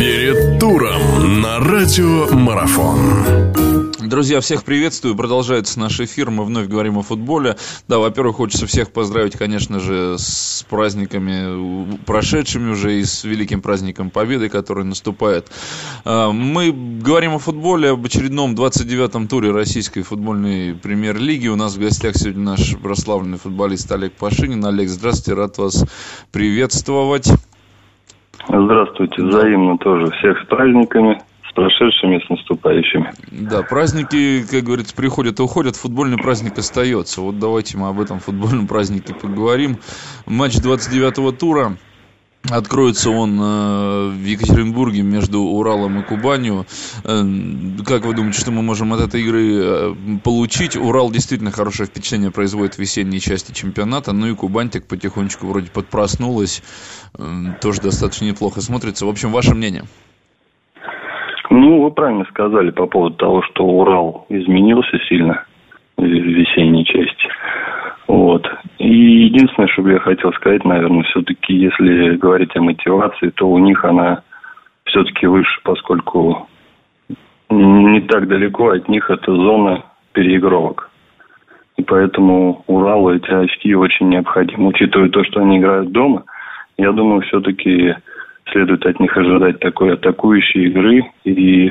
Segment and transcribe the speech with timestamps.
[0.00, 3.52] Перед туром на радио Марафон.
[4.00, 5.14] Друзья, всех приветствую.
[5.14, 6.30] Продолжается наш эфир.
[6.30, 7.58] Мы вновь говорим о футболе.
[7.86, 14.08] Да, во-первых, хочется всех поздравить, конечно же, с праздниками прошедшими уже и с великим праздником
[14.08, 15.52] Победы, который наступает.
[16.06, 21.48] А, мы говорим о футболе, об очередном 29-м туре российской футбольной премьер-лиги.
[21.48, 24.64] У нас в гостях сегодня наш прославленный футболист Олег Пашинин.
[24.64, 25.84] Олег, здравствуйте, рад вас
[26.32, 27.30] приветствовать.
[28.52, 30.10] Здравствуйте, взаимно тоже.
[30.18, 33.12] Всех с праздниками, с прошедшими, с наступающими.
[33.30, 37.20] Да, праздники, как говорится, приходят и уходят, футбольный праздник остается.
[37.20, 39.76] Вот давайте мы об этом футбольном празднике поговорим.
[40.26, 41.76] Матч 29-го тура.
[42.48, 46.64] Откроется он э, в Екатеринбурге между Уралом и Кубанью.
[47.04, 47.20] Э,
[47.86, 49.94] как вы думаете, что мы можем от этой игры э,
[50.24, 50.74] получить?
[50.74, 54.12] Урал действительно хорошее впечатление производит в весенней части чемпионата.
[54.12, 56.62] Ну и Кубань так потихонечку вроде подпроснулась.
[57.60, 59.04] Тоже достаточно неплохо смотрится.
[59.04, 59.84] В общем, ваше мнение?
[61.50, 65.44] Ну, вы правильно сказали по поводу того, что Урал изменился сильно
[65.98, 67.28] в весенней части.
[68.10, 68.44] Вот.
[68.78, 73.84] И единственное, что я хотел сказать, наверное, все-таки, если говорить о мотивации, то у них
[73.84, 74.22] она
[74.86, 76.48] все-таки выше, поскольку
[77.50, 80.90] не так далеко от них эта зона переигровок.
[81.76, 84.70] И поэтому Уралу эти очки очень необходимы.
[84.70, 86.24] Учитывая то, что они играют дома,
[86.78, 87.94] я думаю, все-таки
[88.50, 91.04] следует от них ожидать такой атакующей игры.
[91.22, 91.70] И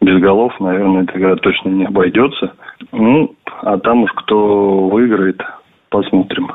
[0.00, 2.52] без голов, наверное, эта игра точно не обойдется.
[2.90, 5.40] Ну, а там уж кто выиграет,
[5.90, 6.48] посмотрим.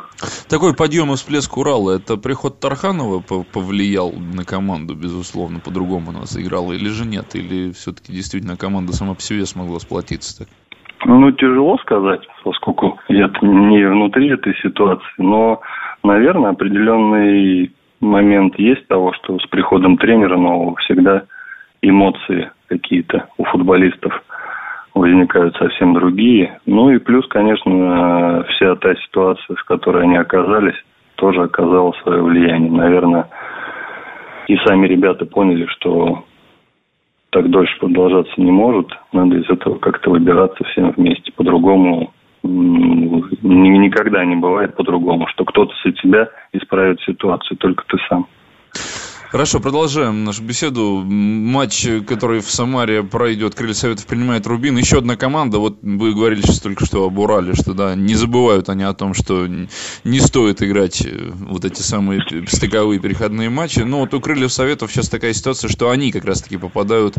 [0.50, 6.74] Такой подъем и всплеск Урала, это приход Тарханова повлиял на команду, безусловно, по-другому она сыграла,
[6.74, 7.36] или же нет?
[7.36, 10.48] Или все-таки действительно команда сама по себе смогла сплотиться так?
[11.06, 15.62] Ну, тяжело сказать, поскольку я не внутри этой ситуации, но,
[16.04, 21.24] наверное, определенный момент есть того, что с приходом тренера нового всегда
[21.82, 24.22] эмоции какие-то у футболистов
[24.94, 26.60] возникают совсем другие.
[26.66, 30.76] Ну и плюс, конечно, вся та ситуация, в которой они оказались,
[31.16, 32.72] тоже оказала свое влияние.
[32.72, 33.30] Наверное,
[34.48, 36.24] и сами ребята поняли, что
[37.30, 38.88] так дольше продолжаться не может.
[39.14, 41.32] Надо из этого как-то выбираться всем вместе.
[41.32, 42.12] По-другому
[42.44, 48.28] никогда не бывает по-другому, что кто-то за тебя исправит ситуацию, только ты сам.
[49.32, 51.04] Хорошо, продолжаем нашу беседу.
[51.06, 54.78] Матч, который в Самаре пройдет, Крылья Советов принимает Рубин.
[54.78, 58.68] Еще одна команда, вот вы говорили сейчас только что об Урале, что да, не забывают
[58.68, 59.48] они о том, что
[60.04, 63.80] не стоит играть э, вот эти самые стыковые переходные матчи.
[63.80, 67.16] Но вот у Крыльев Советов сейчас такая ситуация, что они как раз-таки попадают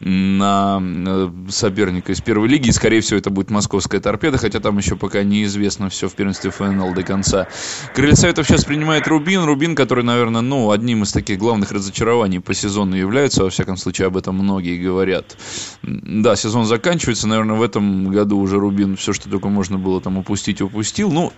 [0.00, 2.68] на соперника из первой лиги.
[2.68, 6.52] И, скорее всего, это будет московская торпеда, хотя там еще пока неизвестно все в первенстве
[6.52, 7.48] ФНЛ до конца.
[7.94, 9.44] Крылья Советов сейчас принимает Рубин.
[9.44, 13.76] Рубин, который, наверное, ну, одним из таких главных главных разочарований по сезону являются, во всяком
[13.76, 15.36] случае, об этом многие говорят.
[15.82, 20.16] Да, сезон заканчивается, наверное, в этом году уже Рубин все, что только можно было там
[20.16, 21.10] упустить, упустил.
[21.10, 21.32] Ну,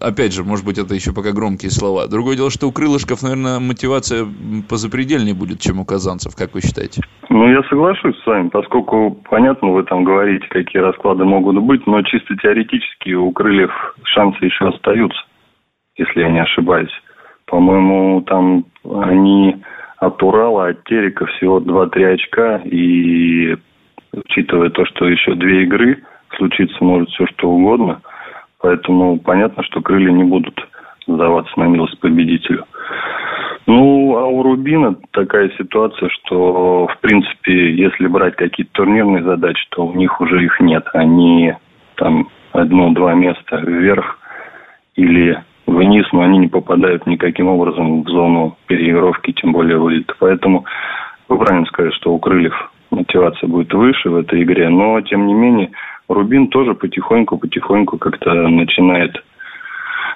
[0.00, 2.06] опять же, может быть, это еще пока громкие слова.
[2.06, 4.24] Другое дело, что у Крылышков, наверное, мотивация
[4.68, 7.02] позапредельнее будет, чем у казанцев, как вы считаете?
[7.28, 12.02] Ну, я соглашусь с вами, поскольку, понятно, вы там говорите, какие расклады могут быть, но
[12.02, 13.72] чисто теоретически у Крыльев
[14.04, 15.20] шансы еще остаются,
[15.96, 16.92] если я не ошибаюсь.
[17.46, 19.56] По-моему, там они
[19.98, 22.56] от Урала, от Терека всего 2-3 очка.
[22.64, 23.56] И
[24.12, 26.02] учитывая то, что еще две игры,
[26.36, 28.00] случиться может все что угодно.
[28.60, 30.58] Поэтому понятно, что крылья не будут
[31.06, 32.64] сдаваться на милость победителю.
[33.66, 39.86] Ну, а у Рубина такая ситуация, что, в принципе, если брать какие-то турнирные задачи, то
[39.86, 40.84] у них уже их нет.
[40.92, 41.54] Они
[41.96, 44.18] там одно-два места вверх
[44.96, 45.40] или
[46.00, 50.14] вниз, но они не попадают никаким образом в зону переигровки, тем более вылета.
[50.18, 50.64] Поэтому
[51.28, 52.54] вы правильно сказали, что у Крыльев
[52.90, 55.70] мотивация будет выше в этой игре, но тем не менее
[56.08, 59.22] Рубин тоже потихоньку-потихоньку как-то начинает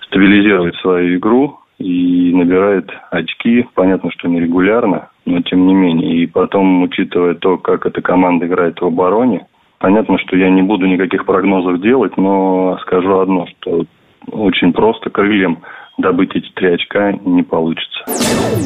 [0.09, 3.67] стабилизировать свою игру и набирает очки.
[3.75, 6.17] Понятно, что не регулярно, но тем не менее.
[6.17, 9.47] И потом, учитывая то, как эта команда играет в обороне,
[9.79, 13.85] понятно, что я не буду никаких прогнозов делать, но скажу одно, что
[14.33, 15.63] очень просто крыльям
[15.99, 18.05] добыть эти три очка не получится.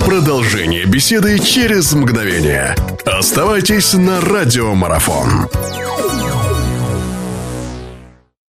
[0.04, 2.74] Продолжение беседы через мгновение.
[3.06, 5.48] Оставайтесь на радиомарафон.